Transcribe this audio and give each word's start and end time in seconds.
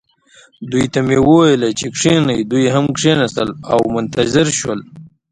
دوی 0.71 0.85
ته 0.93 0.99
مې 1.07 1.17
وویل: 1.27 1.61
کښینئ. 1.97 2.39
دوی 2.51 2.65
هم 2.75 2.85
کښېنستل 2.97 3.49
او 3.73 3.79
منتظر 3.95 4.47
شول. 4.59 4.79